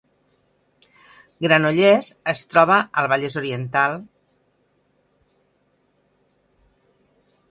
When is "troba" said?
2.53-2.77